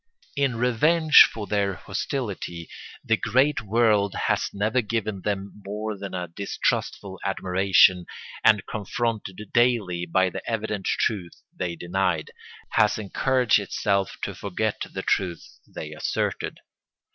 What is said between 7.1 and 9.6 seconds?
admiration and, confronted